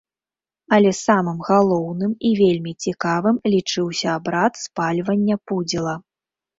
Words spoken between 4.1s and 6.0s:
абрад спальвання пудзіла.